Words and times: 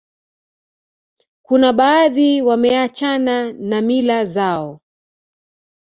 kuna 1.43 1.73
baadhi 1.73 2.41
wameachana 2.41 3.53
na 3.53 3.81
mila 3.81 4.25
zao 4.25 4.81